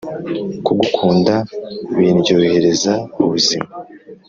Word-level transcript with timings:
Kugukunda 0.65 1.33
bindyohereza 1.97 2.93
ubuzima 3.21 3.69